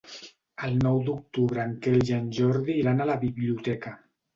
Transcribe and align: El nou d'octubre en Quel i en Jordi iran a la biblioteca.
El 0.67 0.79
nou 0.87 0.97
d'octubre 1.11 1.67
en 1.67 1.77
Quel 1.85 2.09
i 2.09 2.19
en 2.19 2.35
Jordi 2.41 2.81
iran 2.83 3.01
a 3.09 3.13
la 3.15 3.23
biblioteca. 3.29 3.99